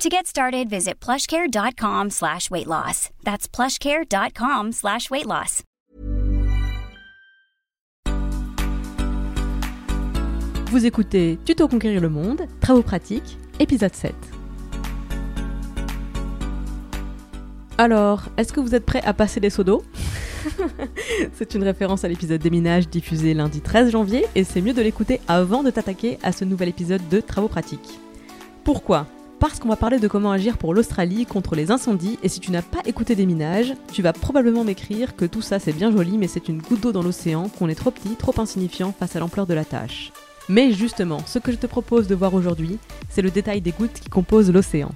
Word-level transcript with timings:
To 0.00 0.08
get 0.08 0.26
started, 0.26 0.70
visit 0.70 0.98
plushcare.com 0.98 2.08
slash 2.08 2.50
weight 2.50 2.66
loss. 2.66 3.10
That's 3.22 3.46
plushcare.com 3.46 4.72
slash 4.72 5.10
weight 5.10 5.26
loss. 5.26 5.62
Vous 10.70 10.86
écoutez 10.86 11.38
Tuto 11.44 11.68
Conquérir 11.68 12.00
le 12.00 12.08
Monde, 12.08 12.46
Travaux 12.62 12.80
pratiques, 12.80 13.36
épisode 13.58 13.94
7. 13.94 14.14
Alors, 17.76 18.22
est-ce 18.38 18.54
que 18.54 18.60
vous 18.60 18.74
êtes 18.74 18.86
prêts 18.86 19.02
à 19.04 19.12
passer 19.12 19.38
des 19.38 19.50
seaux 19.50 19.64
d'eau? 19.64 19.82
C'est 21.34 21.54
une 21.54 21.62
référence 21.62 22.04
à 22.04 22.08
l'épisode 22.08 22.40
Déminage 22.40 22.88
diffusé 22.88 23.34
lundi 23.34 23.60
13 23.60 23.90
janvier 23.90 24.24
et 24.34 24.44
c'est 24.44 24.62
mieux 24.62 24.72
de 24.72 24.80
l'écouter 24.80 25.20
avant 25.28 25.62
de 25.62 25.68
t'attaquer 25.68 26.18
à 26.22 26.32
ce 26.32 26.46
nouvel 26.46 26.70
épisode 26.70 27.06
de 27.10 27.20
Travaux 27.20 27.48
pratiques. 27.48 28.00
Pourquoi? 28.64 29.06
Parce 29.40 29.58
qu'on 29.58 29.70
va 29.70 29.76
parler 29.76 29.98
de 29.98 30.06
comment 30.06 30.30
agir 30.30 30.58
pour 30.58 30.74
l'Australie 30.74 31.24
contre 31.24 31.56
les 31.56 31.70
incendies, 31.70 32.18
et 32.22 32.28
si 32.28 32.40
tu 32.40 32.50
n'as 32.52 32.60
pas 32.60 32.82
écouté 32.84 33.16
des 33.16 33.24
minages, 33.24 33.72
tu 33.90 34.02
vas 34.02 34.12
probablement 34.12 34.64
m'écrire 34.64 35.16
que 35.16 35.24
tout 35.24 35.40
ça 35.40 35.58
c'est 35.58 35.72
bien 35.72 35.90
joli, 35.90 36.18
mais 36.18 36.28
c'est 36.28 36.48
une 36.48 36.60
goutte 36.60 36.82
d'eau 36.82 36.92
dans 36.92 37.02
l'océan, 37.02 37.48
qu'on 37.48 37.70
est 37.70 37.74
trop 37.74 37.90
petit, 37.90 38.16
trop 38.16 38.38
insignifiant 38.38 38.94
face 38.96 39.16
à 39.16 39.18
l'ampleur 39.18 39.46
de 39.46 39.54
la 39.54 39.64
tâche. 39.64 40.12
Mais 40.50 40.72
justement, 40.72 41.22
ce 41.26 41.38
que 41.38 41.52
je 41.52 41.56
te 41.56 41.66
propose 41.66 42.06
de 42.06 42.14
voir 42.14 42.34
aujourd'hui, 42.34 42.78
c'est 43.08 43.22
le 43.22 43.30
détail 43.30 43.62
des 43.62 43.72
gouttes 43.72 44.00
qui 44.00 44.10
composent 44.10 44.52
l'océan. 44.52 44.90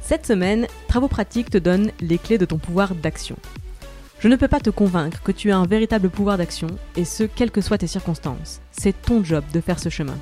Cette 0.00 0.26
semaine, 0.26 0.66
Travaux 0.88 1.08
pratiques 1.08 1.50
te 1.50 1.58
donne 1.58 1.90
les 2.00 2.16
clés 2.16 2.38
de 2.38 2.46
ton 2.46 2.56
pouvoir 2.56 2.94
d'action. 2.94 3.36
Je 4.18 4.28
ne 4.28 4.36
peux 4.36 4.48
pas 4.48 4.60
te 4.60 4.70
convaincre 4.70 5.22
que 5.22 5.32
tu 5.32 5.50
as 5.50 5.58
un 5.58 5.66
véritable 5.66 6.08
pouvoir 6.08 6.38
d'action, 6.38 6.68
et 6.96 7.04
ce, 7.04 7.24
quelles 7.24 7.50
que 7.50 7.60
soient 7.60 7.76
tes 7.76 7.86
circonstances. 7.86 8.62
C'est 8.72 9.00
ton 9.02 9.22
job 9.22 9.44
de 9.52 9.60
faire 9.60 9.78
ce 9.78 9.90
chemin. 9.90 10.16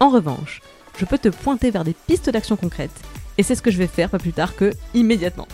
En 0.00 0.10
revanche, 0.10 0.60
je 0.98 1.04
peux 1.04 1.18
te 1.18 1.28
pointer 1.28 1.70
vers 1.70 1.84
des 1.84 1.94
pistes 2.06 2.30
d'action 2.30 2.56
concrètes. 2.56 3.00
Et 3.38 3.42
c'est 3.42 3.54
ce 3.54 3.62
que 3.62 3.70
je 3.70 3.78
vais 3.78 3.86
faire 3.86 4.10
pas 4.10 4.18
plus 4.18 4.32
tard 4.32 4.54
que 4.56 4.72
immédiatement. 4.94 5.48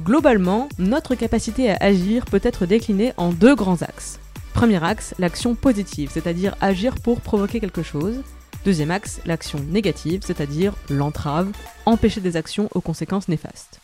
Globalement, 0.00 0.68
notre 0.78 1.14
capacité 1.14 1.70
à 1.70 1.76
agir 1.80 2.24
peut 2.24 2.40
être 2.42 2.66
déclinée 2.66 3.12
en 3.16 3.32
deux 3.32 3.54
grands 3.54 3.82
axes. 3.82 4.18
Premier 4.52 4.82
axe, 4.82 5.14
l'action 5.18 5.54
positive, 5.54 6.10
c'est-à-dire 6.12 6.56
agir 6.60 6.94
pour 6.96 7.20
provoquer 7.20 7.60
quelque 7.60 7.82
chose. 7.82 8.16
Deuxième 8.64 8.90
axe, 8.90 9.20
l'action 9.26 9.60
négative, 9.60 10.22
c'est-à-dire 10.24 10.74
l'entrave, 10.88 11.50
empêcher 11.86 12.20
des 12.20 12.36
actions 12.36 12.68
aux 12.74 12.80
conséquences 12.80 13.28
néfastes. 13.28 13.80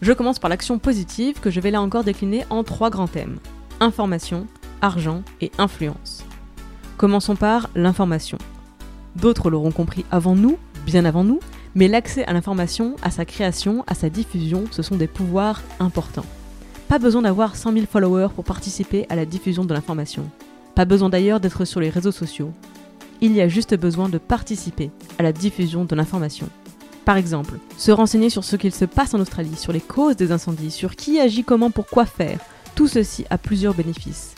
Je 0.00 0.12
commence 0.12 0.38
par 0.38 0.48
l'action 0.48 0.78
positive 0.78 1.40
que 1.40 1.50
je 1.50 1.60
vais 1.60 1.70
là 1.70 1.82
encore 1.82 2.04
décliner 2.04 2.44
en 2.50 2.64
trois 2.64 2.88
grands 2.88 3.08
thèmes. 3.08 3.38
Information, 3.80 4.46
argent 4.80 5.22
et 5.40 5.50
influence. 5.58 6.24
Commençons 6.96 7.36
par 7.36 7.68
l'information. 7.74 8.38
D'autres 9.16 9.50
l'auront 9.50 9.72
compris 9.72 10.04
avant 10.10 10.34
nous, 10.34 10.58
bien 10.86 11.04
avant 11.04 11.24
nous, 11.24 11.40
mais 11.74 11.88
l'accès 11.88 12.24
à 12.24 12.32
l'information, 12.32 12.96
à 13.02 13.10
sa 13.10 13.24
création, 13.24 13.84
à 13.86 13.94
sa 13.94 14.10
diffusion, 14.10 14.64
ce 14.70 14.82
sont 14.82 14.96
des 14.96 15.06
pouvoirs 15.06 15.62
importants. 15.78 16.26
Pas 16.88 16.98
besoin 16.98 17.22
d'avoir 17.22 17.54
100 17.54 17.72
000 17.72 17.86
followers 17.90 18.28
pour 18.34 18.44
participer 18.44 19.06
à 19.08 19.16
la 19.16 19.24
diffusion 19.24 19.64
de 19.64 19.72
l'information. 19.72 20.24
Pas 20.74 20.84
besoin 20.84 21.08
d'ailleurs 21.08 21.40
d'être 21.40 21.64
sur 21.64 21.80
les 21.80 21.90
réseaux 21.90 22.12
sociaux. 22.12 22.52
Il 23.20 23.32
y 23.32 23.40
a 23.40 23.48
juste 23.48 23.76
besoin 23.76 24.08
de 24.08 24.18
participer 24.18 24.90
à 25.18 25.22
la 25.22 25.32
diffusion 25.32 25.84
de 25.84 25.94
l'information. 25.94 26.48
Par 27.04 27.16
exemple, 27.16 27.58
se 27.76 27.92
renseigner 27.92 28.30
sur 28.30 28.44
ce 28.44 28.56
qu'il 28.56 28.74
se 28.74 28.84
passe 28.84 29.14
en 29.14 29.20
Australie, 29.20 29.56
sur 29.56 29.72
les 29.72 29.80
causes 29.80 30.16
des 30.16 30.32
incendies, 30.32 30.70
sur 30.70 30.96
qui 30.96 31.20
agit 31.20 31.44
comment 31.44 31.70
pour 31.70 31.86
quoi 31.86 32.06
faire, 32.06 32.40
tout 32.74 32.88
ceci 32.88 33.24
a 33.30 33.38
plusieurs 33.38 33.74
bénéfices. 33.74 34.34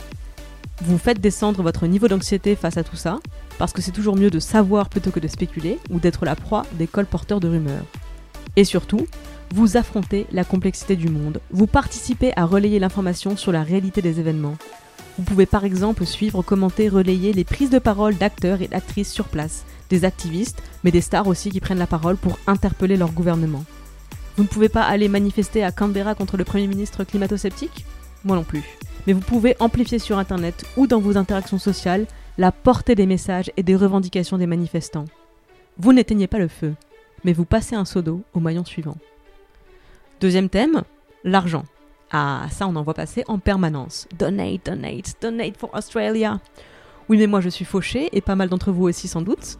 Vous 0.85 0.97
faites 0.97 1.21
descendre 1.21 1.63
votre 1.63 1.87
niveau 1.87 2.09
d'anxiété 2.09 2.57
face 2.57 2.75
à 2.75 2.83
tout 2.83 2.97
ça, 2.97 3.19
parce 3.57 3.71
que 3.71 3.81
c'est 3.81 3.93
toujours 3.93 4.17
mieux 4.17 4.29
de 4.29 4.39
savoir 4.39 4.89
plutôt 4.89 5.11
que 5.11 5.21
de 5.21 5.29
spéculer 5.29 5.79
ou 5.89 6.01
d'être 6.01 6.25
la 6.25 6.35
proie 6.35 6.65
des 6.73 6.87
colporteurs 6.87 7.39
de 7.39 7.47
rumeurs. 7.47 7.85
Et 8.57 8.65
surtout, 8.65 9.07
vous 9.53 9.77
affrontez 9.77 10.27
la 10.33 10.43
complexité 10.43 10.97
du 10.97 11.07
monde, 11.07 11.39
vous 11.51 11.67
participez 11.67 12.33
à 12.35 12.45
relayer 12.45 12.79
l'information 12.79 13.37
sur 13.37 13.53
la 13.53 13.63
réalité 13.63 14.01
des 14.01 14.19
événements. 14.19 14.57
Vous 15.17 15.23
pouvez 15.23 15.45
par 15.45 15.63
exemple 15.63 16.05
suivre, 16.05 16.41
commenter, 16.41 16.89
relayer 16.89 17.31
les 17.31 17.45
prises 17.45 17.69
de 17.69 17.79
parole 17.79 18.17
d'acteurs 18.17 18.61
et 18.61 18.67
d'actrices 18.67 19.13
sur 19.13 19.29
place, 19.29 19.63
des 19.89 20.03
activistes, 20.03 20.61
mais 20.83 20.91
des 20.91 20.99
stars 20.99 21.27
aussi 21.27 21.49
qui 21.49 21.61
prennent 21.61 21.79
la 21.79 21.87
parole 21.87 22.17
pour 22.17 22.37
interpeller 22.45 22.97
leur 22.97 23.13
gouvernement. 23.13 23.63
Vous 24.35 24.43
ne 24.43 24.49
pouvez 24.49 24.69
pas 24.69 24.83
aller 24.83 25.07
manifester 25.07 25.63
à 25.63 25.71
Canberra 25.71 26.13
contre 26.13 26.35
le 26.35 26.43
Premier 26.43 26.67
ministre 26.67 27.05
climato-sceptique? 27.05 27.85
Moi 28.25 28.35
non 28.35 28.43
plus. 28.43 28.63
Mais 29.05 29.13
vous 29.13 29.21
pouvez 29.21 29.55
amplifier 29.59 29.99
sur 29.99 30.17
Internet 30.17 30.65
ou 30.77 30.87
dans 30.87 30.99
vos 30.99 31.17
interactions 31.17 31.57
sociales 31.57 32.05
la 32.37 32.51
portée 32.51 32.95
des 32.95 33.05
messages 33.05 33.51
et 33.57 33.63
des 33.63 33.75
revendications 33.75 34.37
des 34.37 34.47
manifestants. 34.47 35.05
Vous 35.77 35.93
n'éteignez 35.93 36.27
pas 36.27 36.39
le 36.39 36.47
feu, 36.47 36.73
mais 37.23 37.33
vous 37.33 37.45
passez 37.45 37.75
un 37.75 37.85
seau 37.85 38.01
d'eau 38.01 38.21
au 38.33 38.39
maillon 38.39 38.65
suivant. 38.65 38.97
Deuxième 40.21 40.49
thème, 40.49 40.83
l'argent. 41.23 41.65
Ah, 42.11 42.45
ça 42.51 42.67
on 42.67 42.75
en 42.75 42.83
voit 42.83 42.93
passer 42.93 43.23
en 43.27 43.39
permanence. 43.39 44.07
Donate, 44.17 44.65
donate, 44.65 45.15
donate 45.21 45.57
for 45.57 45.73
Australia. 45.73 46.39
Oui, 47.09 47.17
mais 47.17 47.27
moi 47.27 47.41
je 47.41 47.49
suis 47.49 47.65
fauché, 47.65 48.09
et 48.13 48.21
pas 48.21 48.35
mal 48.35 48.49
d'entre 48.49 48.71
vous 48.71 48.83
aussi 48.83 49.07
sans 49.07 49.21
doute. 49.21 49.57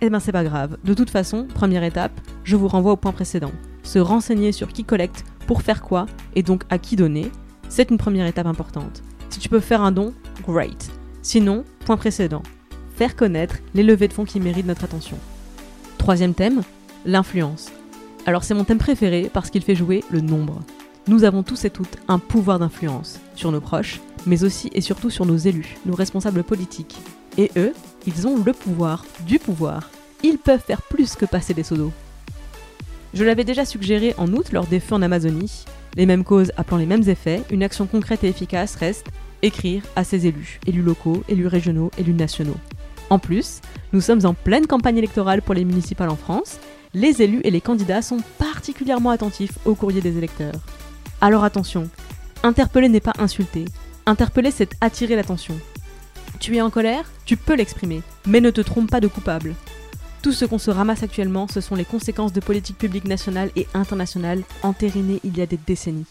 Eh 0.00 0.10
ben 0.10 0.20
c'est 0.20 0.32
pas 0.32 0.44
grave. 0.44 0.76
De 0.84 0.94
toute 0.94 1.10
façon, 1.10 1.46
première 1.46 1.82
étape, 1.82 2.12
je 2.44 2.56
vous 2.56 2.68
renvoie 2.68 2.92
au 2.92 2.96
point 2.96 3.12
précédent. 3.12 3.52
Se 3.82 3.98
renseigner 3.98 4.52
sur 4.52 4.68
qui 4.68 4.84
collecte, 4.84 5.24
pour 5.46 5.62
faire 5.62 5.82
quoi, 5.82 6.06
et 6.34 6.42
donc 6.42 6.64
à 6.70 6.78
qui 6.78 6.96
donner, 6.96 7.30
c'est 7.74 7.90
une 7.90 7.98
première 7.98 8.28
étape 8.28 8.46
importante. 8.46 9.02
Si 9.30 9.40
tu 9.40 9.48
peux 9.48 9.58
faire 9.58 9.82
un 9.82 9.90
don, 9.90 10.14
great. 10.46 10.92
Sinon, 11.22 11.64
point 11.84 11.96
précédent, 11.96 12.44
faire 12.94 13.16
connaître 13.16 13.56
les 13.74 13.82
levées 13.82 14.06
de 14.06 14.12
fonds 14.12 14.24
qui 14.24 14.38
méritent 14.38 14.68
notre 14.68 14.84
attention. 14.84 15.18
Troisième 15.98 16.34
thème, 16.34 16.62
l'influence. 17.04 17.72
Alors 18.26 18.44
c'est 18.44 18.54
mon 18.54 18.62
thème 18.62 18.78
préféré 18.78 19.28
parce 19.32 19.50
qu'il 19.50 19.62
fait 19.62 19.74
jouer 19.74 20.04
le 20.10 20.20
nombre. 20.20 20.60
Nous 21.08 21.24
avons 21.24 21.42
tous 21.42 21.64
et 21.64 21.70
toutes 21.70 21.98
un 22.06 22.20
pouvoir 22.20 22.60
d'influence 22.60 23.18
sur 23.34 23.50
nos 23.50 23.60
proches, 23.60 24.00
mais 24.24 24.44
aussi 24.44 24.70
et 24.72 24.80
surtout 24.80 25.10
sur 25.10 25.26
nos 25.26 25.36
élus, 25.36 25.76
nos 25.84 25.96
responsables 25.96 26.44
politiques. 26.44 26.96
Et 27.38 27.50
eux, 27.56 27.72
ils 28.06 28.28
ont 28.28 28.38
le 28.40 28.52
pouvoir 28.52 29.04
du 29.26 29.40
pouvoir. 29.40 29.90
Ils 30.22 30.38
peuvent 30.38 30.62
faire 30.64 30.82
plus 30.82 31.16
que 31.16 31.26
passer 31.26 31.54
des 31.54 31.64
seaux 31.64 31.76
d'eau. 31.76 31.92
Je 33.14 33.24
l'avais 33.24 33.42
déjà 33.42 33.64
suggéré 33.64 34.14
en 34.16 34.32
août 34.32 34.52
lors 34.52 34.68
des 34.68 34.78
feux 34.78 34.94
en 34.94 35.02
Amazonie. 35.02 35.64
Les 35.96 36.06
mêmes 36.06 36.24
causes 36.24 36.52
appelant 36.56 36.78
les 36.78 36.86
mêmes 36.86 37.08
effets, 37.08 37.42
une 37.50 37.62
action 37.62 37.86
concrète 37.86 38.24
et 38.24 38.28
efficace 38.28 38.74
reste 38.74 39.06
écrire 39.42 39.82
à 39.94 40.02
ses 40.02 40.26
élus, 40.26 40.58
élus 40.66 40.82
locaux, 40.82 41.22
élus 41.28 41.46
régionaux, 41.46 41.90
élus 41.98 42.14
nationaux. 42.14 42.56
En 43.10 43.18
plus, 43.18 43.60
nous 43.92 44.00
sommes 44.00 44.24
en 44.24 44.34
pleine 44.34 44.66
campagne 44.66 44.96
électorale 44.96 45.42
pour 45.42 45.54
les 45.54 45.64
municipales 45.64 46.08
en 46.08 46.16
France. 46.16 46.58
Les 46.94 47.22
élus 47.22 47.42
et 47.44 47.50
les 47.50 47.60
candidats 47.60 48.02
sont 48.02 48.20
particulièrement 48.38 49.10
attentifs 49.10 49.58
au 49.64 49.74
courrier 49.74 50.00
des 50.00 50.16
électeurs. 50.16 50.54
Alors 51.20 51.44
attention, 51.44 51.88
interpeller 52.42 52.88
n'est 52.88 53.00
pas 53.00 53.12
insulter. 53.18 53.66
Interpeller, 54.06 54.50
c'est 54.50 54.74
attirer 54.80 55.16
l'attention. 55.16 55.58
Tu 56.40 56.56
es 56.56 56.60
en 56.60 56.70
colère? 56.70 57.04
Tu 57.24 57.36
peux 57.36 57.54
l'exprimer, 57.54 58.02
mais 58.26 58.40
ne 58.40 58.50
te 58.50 58.60
trompe 58.60 58.90
pas 58.90 59.00
de 59.00 59.08
coupable. 59.08 59.54
Tout 60.24 60.32
ce 60.32 60.44
qu'on 60.44 60.58
se 60.58 60.72
ramasse 60.72 61.04
actuellement, 61.04 61.46
ce 61.46 61.60
sont 61.60 61.76
les 61.76 61.84
conséquences 61.84 62.32
de 62.32 62.40
politiques 62.40 62.78
publiques 62.78 63.04
nationales 63.04 63.50
et 63.54 63.68
internationales 63.74 64.42
entérinées 64.64 65.20
il 65.22 65.38
y 65.38 65.42
a 65.42 65.46
des 65.46 65.58
décennies 65.64 66.06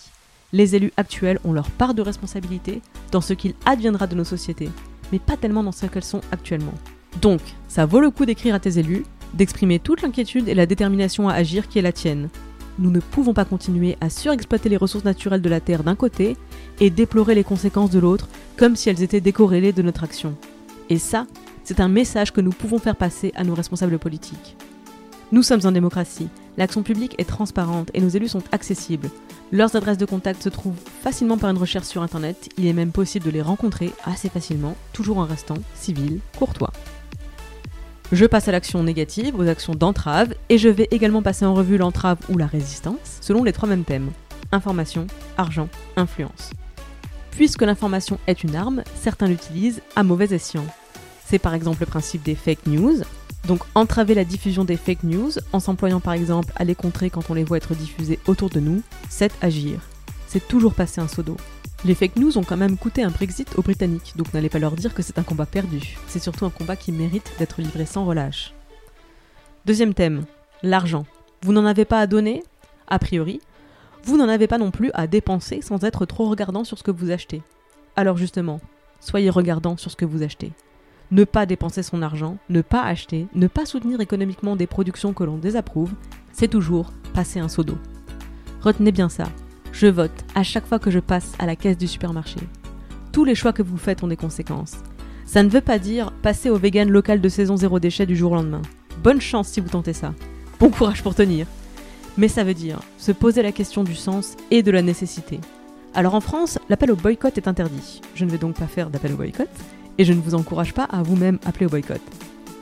les 0.53 0.75
élus 0.75 0.93
actuels 0.95 1.39
ont 1.43 1.51
leur 1.51 1.69
part 1.69 1.93
de 1.93 2.01
responsabilité 2.01 2.81
dans 3.11 3.21
ce 3.21 3.33
qu'il 3.33 3.55
adviendra 3.65 4.07
de 4.07 4.15
nos 4.15 4.23
sociétés, 4.23 4.69
mais 5.11 5.19
pas 5.19 5.35
tellement 5.35 5.63
dans 5.63 5.71
ce 5.71 5.87
qu'elles 5.87 6.03
sont 6.03 6.21
actuellement. 6.31 6.73
Donc, 7.21 7.41
ça 7.67 7.85
vaut 7.85 7.99
le 7.99 8.11
coup 8.11 8.25
d'écrire 8.25 8.55
à 8.55 8.59
tes 8.59 8.77
élus, 8.79 9.03
d'exprimer 9.33 9.79
toute 9.79 10.03
l'inquiétude 10.03 10.47
et 10.47 10.53
la 10.53 10.67
détermination 10.67 11.27
à 11.27 11.33
agir 11.33 11.67
qui 11.67 11.79
est 11.79 11.83
la 11.83 11.91
tienne. 11.91 12.29
Nous 12.79 12.91
ne 12.91 12.99
pouvons 12.99 13.33
pas 13.33 13.45
continuer 13.45 13.97
à 13.99 14.09
surexploiter 14.09 14.69
les 14.69 14.77
ressources 14.77 15.03
naturelles 15.03 15.41
de 15.41 15.49
la 15.49 15.59
Terre 15.59 15.83
d'un 15.83 15.95
côté 15.95 16.37
et 16.79 16.89
déplorer 16.89 17.35
les 17.35 17.43
conséquences 17.43 17.91
de 17.91 17.99
l'autre 17.99 18.27
comme 18.57 18.75
si 18.75 18.89
elles 18.89 19.03
étaient 19.03 19.21
décorrélées 19.21 19.73
de 19.73 19.81
notre 19.81 20.03
action. 20.03 20.35
Et 20.89 20.97
ça, 20.97 21.27
c'est 21.63 21.79
un 21.79 21.87
message 21.87 22.31
que 22.31 22.41
nous 22.41 22.51
pouvons 22.51 22.79
faire 22.79 22.95
passer 22.95 23.31
à 23.35 23.43
nos 23.43 23.55
responsables 23.55 23.99
politiques. 23.99 24.55
Nous 25.31 25.43
sommes 25.43 25.65
en 25.65 25.71
démocratie, 25.71 26.29
l'action 26.57 26.83
publique 26.83 27.15
est 27.17 27.27
transparente 27.27 27.89
et 27.93 28.01
nos 28.01 28.09
élus 28.09 28.27
sont 28.27 28.43
accessibles. 28.51 29.09
Leurs 29.51 29.75
adresses 29.75 29.97
de 29.97 30.05
contact 30.05 30.43
se 30.43 30.49
trouvent 30.49 30.79
facilement 31.01 31.37
par 31.37 31.49
une 31.49 31.57
recherche 31.57 31.87
sur 31.87 32.03
Internet, 32.03 32.49
il 32.57 32.67
est 32.67 32.73
même 32.73 32.91
possible 32.91 33.25
de 33.25 33.31
les 33.31 33.41
rencontrer 33.41 33.91
assez 34.03 34.29
facilement, 34.29 34.75
toujours 34.93 35.17
en 35.17 35.25
restant 35.25 35.57
civil, 35.75 36.19
courtois. 36.37 36.71
Je 38.11 38.25
passe 38.25 38.47
à 38.47 38.51
l'action 38.51 38.83
négative, 38.83 39.35
aux 39.39 39.47
actions 39.47 39.73
d'entrave, 39.73 40.35
et 40.49 40.59
je 40.59 40.69
vais 40.69 40.87
également 40.91 41.23
passer 41.23 41.45
en 41.45 41.55
revue 41.55 41.77
l'entrave 41.77 42.19
ou 42.29 42.37
la 42.37 42.45
résistance, 42.45 43.17
selon 43.21 43.43
les 43.43 43.53
trois 43.53 43.67
mêmes 43.67 43.85
thèmes. 43.85 44.11
Information, 44.51 45.07
argent, 45.37 45.69
influence. 45.95 46.51
Puisque 47.31 47.63
l'information 47.63 48.19
est 48.27 48.43
une 48.43 48.55
arme, 48.55 48.83
certains 49.01 49.27
l'utilisent 49.27 49.81
à 49.95 50.03
mauvais 50.03 50.31
escient. 50.31 50.65
C'est 51.25 51.39
par 51.39 51.53
exemple 51.53 51.81
le 51.81 51.85
principe 51.85 52.23
des 52.23 52.35
fake 52.35 52.67
news. 52.67 53.01
Donc 53.47 53.61
entraver 53.75 54.13
la 54.13 54.23
diffusion 54.23 54.63
des 54.63 54.77
fake 54.77 55.03
news 55.03 55.31
en 55.51 55.59
s'employant 55.59 55.99
par 55.99 56.13
exemple 56.13 56.53
à 56.55 56.63
les 56.63 56.75
contrer 56.75 57.09
quand 57.09 57.29
on 57.29 57.33
les 57.33 57.43
voit 57.43 57.57
être 57.57 57.75
diffusées 57.75 58.19
autour 58.25 58.49
de 58.49 58.59
nous, 58.59 58.81
c'est 59.09 59.33
agir. 59.41 59.79
C'est 60.27 60.47
toujours 60.47 60.73
passer 60.73 61.01
un 61.01 61.07
seau 61.07 61.23
d'eau. 61.23 61.37
Les 61.85 61.95
fake 61.95 62.15
news 62.15 62.37
ont 62.37 62.43
quand 62.43 62.55
même 62.55 62.77
coûté 62.77 63.03
un 63.03 63.09
Brexit 63.09 63.57
aux 63.57 63.61
Britanniques, 63.61 64.13
donc 64.15 64.33
n'allez 64.33 64.47
pas 64.47 64.59
leur 64.59 64.77
dire 64.77 64.93
que 64.93 65.01
c'est 65.01 65.19
un 65.19 65.23
combat 65.23 65.45
perdu. 65.45 65.97
C'est 66.07 66.23
surtout 66.23 66.45
un 66.45 66.49
combat 66.49 66.77
qui 66.77 66.93
mérite 66.93 67.33
d'être 67.37 67.61
livré 67.61 67.85
sans 67.85 68.05
relâche. 68.05 68.53
Deuxième 69.65 69.93
thème, 69.93 70.23
l'argent. 70.61 71.05
Vous 71.41 71.51
n'en 71.51 71.65
avez 71.65 71.83
pas 71.83 71.99
à 71.99 72.07
donner? 72.07 72.41
A 72.87 72.99
priori, 72.99 73.41
vous 74.05 74.15
n'en 74.15 74.29
avez 74.29 74.47
pas 74.47 74.57
non 74.57 74.71
plus 74.71 74.91
à 74.93 75.07
dépenser 75.07 75.61
sans 75.61 75.83
être 75.83 76.05
trop 76.05 76.29
regardant 76.29 76.63
sur 76.63 76.77
ce 76.77 76.83
que 76.83 76.91
vous 76.91 77.11
achetez. 77.11 77.41
Alors 77.97 78.15
justement, 78.15 78.61
soyez 79.01 79.29
regardant 79.29 79.75
sur 79.75 79.91
ce 79.91 79.97
que 79.97 80.05
vous 80.05 80.23
achetez. 80.23 80.53
Ne 81.11 81.23
pas 81.23 81.45
dépenser 81.45 81.83
son 81.83 82.01
argent, 82.01 82.37
ne 82.49 82.61
pas 82.61 82.83
acheter, 82.83 83.27
ne 83.35 83.47
pas 83.47 83.65
soutenir 83.65 84.01
économiquement 84.01 84.55
des 84.55 84.67
productions 84.67 85.13
que 85.13 85.23
l'on 85.23 85.37
désapprouve, 85.37 85.91
c'est 86.31 86.47
toujours 86.47 86.91
passer 87.13 87.39
un 87.39 87.49
seau 87.49 87.63
d'eau. 87.63 87.77
Retenez 88.61 88.91
bien 88.91 89.09
ça. 89.09 89.25
Je 89.71 89.87
vote 89.87 90.23
à 90.35 90.43
chaque 90.43 90.65
fois 90.65 90.79
que 90.79 90.91
je 90.91 90.99
passe 90.99 91.33
à 91.39 91.45
la 91.45 91.55
caisse 91.55 91.77
du 91.77 91.87
supermarché. 91.87 92.39
Tous 93.11 93.25
les 93.25 93.35
choix 93.35 93.53
que 93.53 93.63
vous 93.63 93.77
faites 93.77 94.03
ont 94.03 94.07
des 94.07 94.17
conséquences. 94.17 94.77
Ça 95.25 95.43
ne 95.43 95.49
veut 95.49 95.61
pas 95.61 95.79
dire 95.79 96.11
passer 96.21 96.49
au 96.49 96.57
vegan 96.57 96.89
local 96.89 97.21
de 97.21 97.29
saison 97.29 97.57
zéro 97.57 97.79
déchet 97.79 98.05
du 98.05 98.15
jour 98.15 98.31
au 98.31 98.35
lendemain. 98.35 98.61
Bonne 99.03 99.21
chance 99.21 99.49
si 99.49 99.59
vous 99.59 99.69
tentez 99.69 99.93
ça. 99.93 100.13
Bon 100.59 100.69
courage 100.69 101.03
pour 101.03 101.15
tenir. 101.15 101.47
Mais 102.17 102.27
ça 102.27 102.43
veut 102.43 102.53
dire 102.53 102.79
se 102.97 103.11
poser 103.11 103.41
la 103.41 103.51
question 103.51 103.83
du 103.83 103.95
sens 103.95 104.35
et 104.51 104.63
de 104.63 104.71
la 104.71 104.81
nécessité. 104.81 105.39
Alors 105.95 106.15
en 106.15 106.21
France, 106.21 106.59
l'appel 106.69 106.91
au 106.91 106.95
boycott 106.95 107.37
est 107.37 107.47
interdit. 107.47 108.01
Je 108.15 108.25
ne 108.25 108.31
vais 108.31 108.37
donc 108.37 108.55
pas 108.55 108.67
faire 108.67 108.89
d'appel 108.89 109.13
au 109.13 109.17
boycott, 109.17 109.49
et 109.97 110.05
je 110.05 110.13
ne 110.13 110.21
vous 110.21 110.35
encourage 110.35 110.73
pas 110.73 110.85
à 110.85 111.03
vous-même 111.03 111.39
appeler 111.45 111.65
au 111.65 111.69
boycott. 111.69 112.01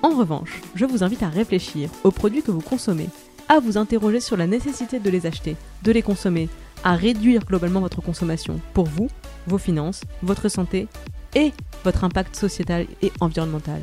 En 0.04 0.10
revanche, 0.10 0.62
je 0.76 0.86
vous 0.86 1.04
invite 1.04 1.24
à 1.24 1.30
réfléchir 1.30 1.90
aux 2.04 2.12
produits 2.12 2.42
que 2.42 2.52
vous 2.52 2.62
consommez, 2.62 3.10
à 3.50 3.60
vous 3.60 3.78
interroger 3.78 4.20
sur 4.20 4.38
la 4.38 4.48
nécessité 4.48 5.00
de 5.00 5.10
les 5.10 5.26
acheter, 5.26 5.56
de 5.84 5.92
les 5.92 6.02
consommer, 6.02 6.50
à 6.84 6.96
réduire 6.96 7.46
globalement 7.46 7.82
votre 7.82 8.02
consommation 8.02 8.60
pour 8.74 8.86
vous, 8.86 9.10
vos 9.48 9.58
finances, 9.58 10.02
votre 10.24 10.50
santé 10.50 10.88
et 11.36 11.52
votre 11.84 12.04
impact 12.04 12.36
sociétal 12.36 12.88
et 13.02 13.12
environnemental. 13.20 13.82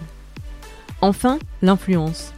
Enfin, 1.01 1.39
l'influence. 1.63 2.33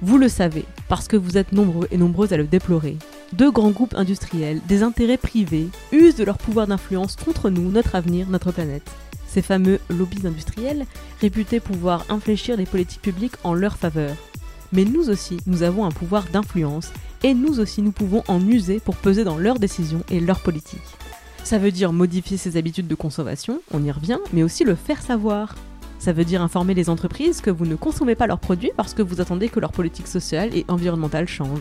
Vous 0.00 0.18
le 0.18 0.28
savez, 0.28 0.64
parce 0.88 1.08
que 1.08 1.16
vous 1.16 1.38
êtes 1.38 1.52
nombreux 1.52 1.88
et 1.90 1.96
nombreuses 1.96 2.32
à 2.32 2.36
le 2.36 2.44
déplorer. 2.44 2.96
Deux 3.32 3.50
grands 3.50 3.70
groupes 3.70 3.94
industriels, 3.96 4.60
des 4.68 4.82
intérêts 4.82 5.16
privés, 5.16 5.68
usent 5.90 6.16
de 6.16 6.24
leur 6.24 6.38
pouvoir 6.38 6.66
d'influence 6.66 7.16
contre 7.16 7.50
nous, 7.50 7.70
notre 7.70 7.96
avenir, 7.96 8.28
notre 8.28 8.52
planète. 8.52 8.88
Ces 9.34 9.42
fameux 9.42 9.80
lobbies 9.90 10.28
industriels, 10.28 10.86
réputés 11.20 11.58
pouvoir 11.58 12.04
infléchir 12.08 12.56
les 12.56 12.66
politiques 12.66 13.02
publiques 13.02 13.34
en 13.42 13.52
leur 13.52 13.76
faveur. 13.76 14.14
Mais 14.70 14.84
nous 14.84 15.10
aussi, 15.10 15.38
nous 15.48 15.64
avons 15.64 15.84
un 15.84 15.90
pouvoir 15.90 16.22
d'influence, 16.32 16.92
et 17.24 17.34
nous 17.34 17.58
aussi, 17.58 17.82
nous 17.82 17.90
pouvons 17.90 18.22
en 18.28 18.40
user 18.46 18.78
pour 18.78 18.94
peser 18.94 19.24
dans 19.24 19.36
leurs 19.36 19.58
décisions 19.58 20.04
et 20.08 20.20
leurs 20.20 20.38
politiques. 20.38 20.78
Ça 21.42 21.58
veut 21.58 21.72
dire 21.72 21.92
modifier 21.92 22.36
ses 22.36 22.56
habitudes 22.56 22.86
de 22.86 22.94
consommation, 22.94 23.60
on 23.72 23.82
y 23.82 23.90
revient, 23.90 24.20
mais 24.32 24.44
aussi 24.44 24.62
le 24.62 24.76
faire 24.76 25.02
savoir. 25.02 25.56
Ça 25.98 26.12
veut 26.12 26.24
dire 26.24 26.40
informer 26.40 26.74
les 26.74 26.88
entreprises 26.88 27.40
que 27.40 27.50
vous 27.50 27.66
ne 27.66 27.74
consommez 27.74 28.14
pas 28.14 28.28
leurs 28.28 28.38
produits 28.38 28.70
parce 28.76 28.94
que 28.94 29.02
vous 29.02 29.20
attendez 29.20 29.48
que 29.48 29.58
leur 29.58 29.72
politique 29.72 30.06
sociale 30.06 30.56
et 30.56 30.64
environnementale 30.68 31.26
change. 31.26 31.60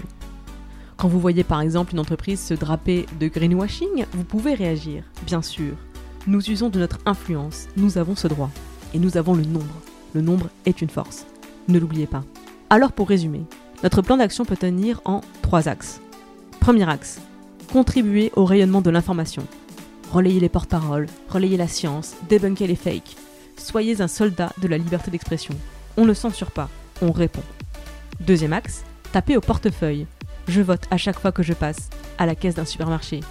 Quand 0.97 1.07
vous 1.07 1.19
voyez 1.19 1.43
par 1.43 1.61
exemple 1.61 1.93
une 1.93 1.99
entreprise 1.99 2.39
se 2.39 2.53
draper 2.53 3.07
de 3.19 3.27
greenwashing, 3.27 4.05
vous 4.11 4.23
pouvez 4.23 4.53
réagir, 4.53 5.03
bien 5.25 5.41
sûr. 5.41 5.73
Nous 6.25 6.49
usons 6.49 6.69
de 6.69 6.79
notre 6.79 6.99
influence, 7.05 7.67
nous 7.75 7.97
avons 7.97 8.15
ce 8.15 8.27
droit. 8.27 8.49
Et 8.93 8.99
nous 8.99 9.17
avons 9.17 9.33
le 9.33 9.43
nombre. 9.43 9.81
Le 10.13 10.21
nombre 10.21 10.49
est 10.65 10.81
une 10.81 10.89
force. 10.89 11.25
Ne 11.67 11.79
l'oubliez 11.79 12.07
pas. 12.07 12.23
Alors 12.69 12.93
pour 12.93 13.09
résumer, 13.09 13.43
notre 13.83 14.01
plan 14.01 14.17
d'action 14.17 14.45
peut 14.45 14.55
tenir 14.55 15.01
en 15.05 15.21
trois 15.41 15.67
axes. 15.67 15.99
Premier 16.59 16.89
axe, 16.89 17.19
contribuer 17.71 18.31
au 18.35 18.45
rayonnement 18.45 18.81
de 18.81 18.89
l'information. 18.89 19.45
Relayer 20.11 20.39
les 20.39 20.49
porte-paroles, 20.49 21.07
relayer 21.29 21.57
la 21.57 21.67
science, 21.67 22.15
débunker 22.29 22.67
les 22.67 22.75
fakes, 22.75 23.17
Soyez 23.57 24.01
un 24.01 24.07
soldat 24.07 24.51
de 24.61 24.67
la 24.67 24.77
liberté 24.77 25.11
d'expression. 25.11 25.55
On 25.97 26.05
ne 26.05 26.13
censure 26.13 26.51
pas, 26.51 26.69
on 27.01 27.11
répond. 27.11 27.43
Deuxième 28.19 28.53
axe, 28.53 28.83
tapez 29.11 29.37
au 29.37 29.41
portefeuille. 29.41 30.07
Je 30.47 30.61
vote 30.61 30.83
à 30.91 30.97
chaque 30.97 31.19
fois 31.19 31.31
que 31.31 31.43
je 31.43 31.53
passe 31.53 31.89
à 32.17 32.25
la 32.25 32.35
caisse 32.35 32.55
d'un 32.55 32.65
supermarché. 32.65 33.21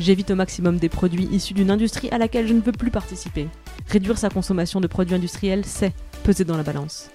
J'évite 0.00 0.30
au 0.30 0.34
maximum 0.34 0.78
des 0.78 0.88
produits 0.88 1.28
issus 1.30 1.54
d'une 1.54 1.70
industrie 1.70 2.08
à 2.10 2.18
laquelle 2.18 2.48
je 2.48 2.54
ne 2.54 2.60
veux 2.60 2.72
plus 2.72 2.90
participer. 2.90 3.46
Réduire 3.86 4.18
sa 4.18 4.30
consommation 4.30 4.80
de 4.80 4.86
produits 4.86 5.14
industriels, 5.14 5.64
c'est 5.64 5.92
peser 6.24 6.44
dans 6.44 6.56
la 6.56 6.62
balance. 6.62 7.10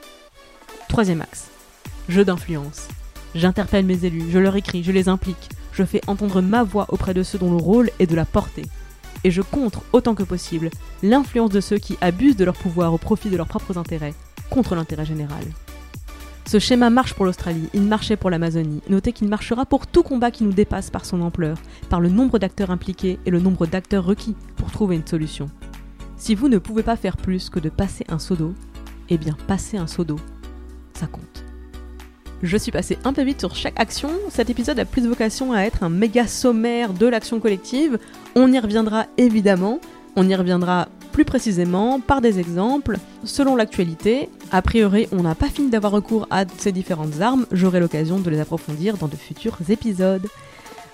Troisième 0.87 1.21
axe, 1.21 1.49
jeu 2.07 2.23
d'influence. 2.23 2.87
J'interpelle 3.33 3.85
mes 3.85 4.05
élus, 4.05 4.29
je 4.31 4.39
leur 4.39 4.55
écris, 4.55 4.83
je 4.83 4.91
les 4.91 5.09
implique, 5.09 5.49
je 5.73 5.83
fais 5.83 6.01
entendre 6.07 6.41
ma 6.41 6.63
voix 6.63 6.85
auprès 6.89 7.13
de 7.13 7.23
ceux 7.23 7.39
dont 7.39 7.51
le 7.51 7.57
rôle 7.57 7.89
est 7.99 8.07
de 8.07 8.15
la 8.15 8.23
porter 8.23 8.63
et 9.25 9.31
je 9.31 9.41
contre 9.41 9.81
autant 9.91 10.13
que 10.13 10.21
possible 10.21 10.69
l'influence 11.01 11.49
de 11.49 11.59
ceux 11.59 11.79
qui 11.79 11.97
abusent 11.99 12.37
de 12.37 12.45
leur 12.45 12.55
pouvoir 12.55 12.93
au 12.93 12.99
profit 12.99 13.31
de 13.31 13.37
leurs 13.37 13.47
propres 13.47 13.79
intérêts, 13.79 14.13
contre 14.51 14.75
l'intérêt 14.75 15.05
général. 15.05 15.43
Ce 16.47 16.59
schéma 16.59 16.91
marche 16.91 17.15
pour 17.15 17.25
l'Australie, 17.25 17.69
il 17.73 17.81
marchait 17.81 18.17
pour 18.17 18.29
l'Amazonie. 18.29 18.81
Notez 18.87 19.13
qu'il 19.13 19.27
marchera 19.27 19.65
pour 19.65 19.87
tout 19.87 20.03
combat 20.03 20.29
qui 20.29 20.43
nous 20.43 20.53
dépasse 20.53 20.91
par 20.91 21.03
son 21.03 21.21
ampleur, 21.21 21.57
par 21.89 21.99
le 21.99 22.09
nombre 22.09 22.37
d'acteurs 22.37 22.69
impliqués 22.69 23.17
et 23.25 23.31
le 23.31 23.39
nombre 23.39 23.65
d'acteurs 23.65 24.05
requis 24.05 24.35
pour 24.55 24.71
trouver 24.71 24.95
une 24.95 25.07
solution. 25.07 25.47
Si 26.17 26.35
vous 26.35 26.47
ne 26.47 26.59
pouvez 26.59 26.83
pas 26.83 26.97
faire 26.97 27.17
plus 27.17 27.49
que 27.49 27.59
de 27.59 27.69
passer 27.69 28.05
un 28.09 28.19
seau 28.19 28.35
d'eau, 28.35 28.53
eh 29.09 29.17
bien 29.17 29.35
passer 29.47 29.77
un 29.77 29.87
seau 29.87 30.03
d'eau, 30.03 30.19
ça 30.93 31.07
compte. 31.07 31.43
Je 32.43 32.57
suis 32.57 32.71
passé 32.71 32.99
un 33.05 33.13
peu 33.13 33.23
vite 33.23 33.39
sur 33.39 33.55
chaque 33.55 33.79
action. 33.79 34.11
Cet 34.29 34.51
épisode 34.51 34.77
a 34.77 34.85
plus 34.85 35.07
vocation 35.07 35.51
à 35.51 35.61
être 35.61 35.81
un 35.81 35.89
méga 35.89 36.27
sommaire 36.27 36.93
de 36.93 37.07
l'action 37.07 37.39
collective. 37.39 37.97
On 38.35 38.51
y 38.51 38.59
reviendra 38.59 39.07
évidemment. 39.17 39.79
On 40.15 40.29
y 40.29 40.35
reviendra 40.35 40.89
plus 41.15 41.23
précisément 41.23 42.01
par 42.01 42.19
des 42.19 42.41
exemples 42.41 42.97
selon 43.23 43.55
l'actualité. 43.55 44.27
A 44.51 44.61
priori, 44.61 45.07
on 45.13 45.23
n'a 45.23 45.33
pas 45.33 45.47
fini 45.47 45.69
d'avoir 45.69 45.93
recours 45.93 46.27
à 46.29 46.43
ces 46.57 46.73
différentes 46.73 47.21
armes. 47.21 47.45
J'aurai 47.53 47.79
l'occasion 47.79 48.19
de 48.19 48.29
les 48.29 48.41
approfondir 48.41 48.97
dans 48.97 49.07
de 49.07 49.15
futurs 49.15 49.57
épisodes. 49.69 50.27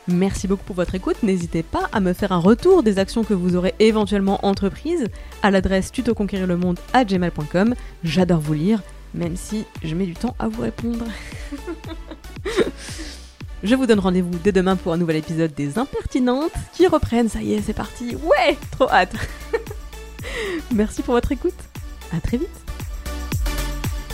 Merci 0.07 0.47
beaucoup 0.47 0.63
pour 0.63 0.75
votre 0.75 0.93
écoute. 0.93 1.23
N'hésitez 1.23 1.63
pas 1.63 1.89
à 1.91 1.99
me 2.01 2.13
faire 2.13 2.33
un 2.33 2.37
retour 2.37 2.83
des 2.83 2.99
actions 2.99 3.23
que 3.23 3.33
vous 3.33 3.55
aurez 3.55 3.73
éventuellement 3.79 4.45
entreprises 4.45 5.07
à 5.41 5.49
l'adresse 5.49 5.91
tutoconquérirlemonde 5.91 6.77
à 6.93 7.03
gmail.com. 7.03 7.73
J'adore 8.03 8.41
vous 8.41 8.53
lire 8.53 8.83
même 9.15 9.35
si 9.35 9.65
je 9.83 9.95
mets 9.95 10.05
du 10.05 10.13
temps 10.13 10.35
à 10.37 10.47
vous 10.47 10.61
répondre. 10.61 11.05
je 13.63 13.73
vous 13.73 13.87
donne 13.87 13.99
rendez-vous 13.99 14.37
dès 14.43 14.51
demain 14.51 14.75
pour 14.75 14.93
un 14.93 14.97
nouvel 14.97 15.15
épisode 15.15 15.55
des 15.55 15.79
Impertinentes 15.79 16.53
qui 16.73 16.85
reprennent. 16.85 17.27
Ça 17.27 17.41
y 17.41 17.55
est, 17.55 17.61
c'est 17.61 17.73
parti. 17.73 18.15
Ouais, 18.17 18.55
trop 18.69 18.87
hâte. 18.87 19.15
Merci 20.73 21.01
pour 21.01 21.13
votre 21.13 21.31
écoute. 21.31 21.53
À 22.15 22.19
très 22.19 22.37
vite. 22.37 22.49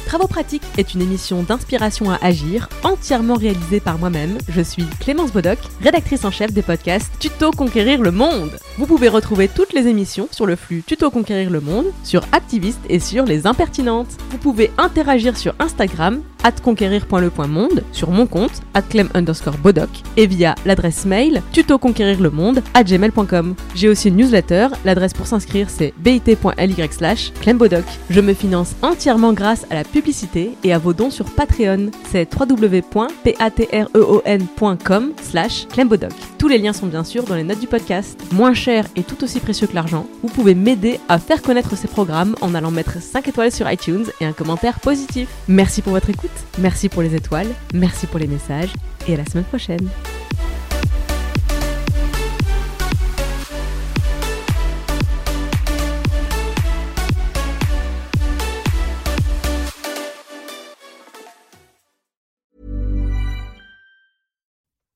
Travaux 0.07 0.27
pratiques 0.27 0.63
est 0.77 0.93
une 0.93 1.01
émission 1.01 1.43
d'inspiration 1.43 2.09
à 2.09 2.17
agir, 2.21 2.69
entièrement 2.83 3.33
réalisée 3.33 3.81
par 3.81 4.00
moi-même. 4.00 4.38
Je 4.47 4.62
suis 4.62 4.86
Clémence 5.01 5.33
Bodoc, 5.33 5.59
rédactrice 5.81 6.24
en 6.24 6.31
chef 6.31 6.53
des 6.53 6.62
podcasts 6.62 7.12
Tuto 7.19 7.51
Conquérir 7.51 8.01
le 8.01 8.12
Monde. 8.12 8.57
Vous 8.77 8.86
pouvez 8.86 9.09
retrouver 9.09 9.50
toutes 9.50 9.74
les 9.74 9.88
émissions 9.88 10.29
sur 10.31 10.45
le 10.45 10.55
flux 10.55 10.81
Tuto 10.88 11.12
Conquérir 11.12 11.50
le 11.50 11.59
Monde, 11.59 11.88
sur 12.05 12.24
Activiste 12.31 12.79
et 12.88 13.01
sur 13.01 13.25
Les 13.25 13.47
Impertinentes. 13.47 14.15
Vous 14.31 14.38
pouvez 14.38 14.71
interagir 14.77 15.36
sur 15.36 15.53
Instagram, 15.59 16.21
conquérir.le.monde, 16.63 17.84
sur 17.91 18.12
mon 18.12 18.25
compte, 18.25 18.62
clem 18.89 19.10
underscore 19.13 19.58
bodoc, 19.58 19.89
et 20.15 20.27
via 20.27 20.56
l'adresse 20.65 21.06
mail 21.06 21.41
tutoconquérirlemonde 21.51 22.63
à 22.74 22.84
gmail.com. 22.84 23.56
J'ai 23.75 23.89
aussi 23.89 24.08
une 24.10 24.17
newsletter, 24.17 24.67
l'adresse 24.86 25.13
pour 25.13 25.25
s'inscrire 25.27 25.70
c'est 25.70 25.94
bit.ly 25.98 26.75
slash 26.91 27.32
clembodoc. 27.41 27.84
Je 28.10 28.22
me 28.22 28.34
finance 28.34 28.75
entièrement 28.82 29.34
grâce 29.34 29.65
à 29.70 29.75
la 29.75 29.84
publicité 29.84 30.53
et 30.63 30.74
à 30.74 30.77
vos 30.77 30.94
dons 30.94 31.12
sur 31.12 31.25
Patreon. 31.25 31.91
C'est 32.10 32.29
www.patreon.com 32.34 35.12
slash 35.22 35.67
clembodoc. 35.67 36.13
Tous 36.38 36.48
les 36.48 36.58
liens 36.58 36.72
sont 36.74 36.88
bien 36.88 37.03
sûr 37.03 37.24
dans 37.24 37.36
les 37.36 37.44
notes 37.44 37.60
du 37.60 37.67
podcast. 37.67 38.17
Moins 38.32 38.53
cher 38.53 38.86
et 38.96 39.03
tout 39.03 39.22
aussi 39.24 39.39
précieux 39.39 39.67
que 39.67 39.75
l'argent, 39.75 40.08
vous 40.22 40.29
pouvez 40.29 40.56
m'aider 40.56 41.00
à 41.10 41.20
faire 41.20 41.41
connaître 41.41 41.75
ces 41.75 41.88
programmes 41.88 42.36
en 42.41 42.56
allant 42.56 42.72
mettre 42.72 43.01
5 43.01 43.27
étoiles 43.27 43.51
sur 43.51 43.70
iTunes 43.72 44.06
et 44.22 44.25
un 44.25 44.34
commentaire 44.34 44.79
positif. 44.79 45.27
Merci 45.48 45.82
pour 45.82 45.94
votre 45.94 46.10
écoute, 46.10 46.29
merci 46.58 46.89
pour 46.89 47.01
les 47.01 47.15
étoiles, 47.15 47.53
merci 47.74 48.08
pour 48.08 48.20
les 48.20 48.27
messages 48.27 48.74
et 49.08 49.13
à 49.13 49.17
la 49.17 49.25
semaine 49.25 49.46
prochaine. 49.46 49.89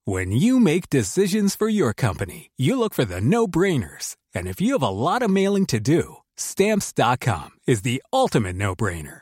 When 0.03 0.31
you 0.31 0.59
make 0.59 0.89
decisions 0.89 1.55
for 1.55 1.69
your 1.69 1.93
company, 1.93 2.51
you 2.57 2.77
look 2.77 2.93
for 2.93 3.05
the 3.05 3.21
no-brainers. 3.21 4.17
And 4.35 4.47
if 4.47 4.59
you 4.59 4.73
have 4.73 4.83
a 4.83 4.89
lot 4.89 5.21
of 5.21 5.29
mailing 5.29 5.65
to 5.67 5.79
do, 5.79 6.17
stamps.com 6.35 7.51
is 7.65 7.83
the 7.83 8.01
ultimate 8.11 8.55
no-brainer. 8.55 9.21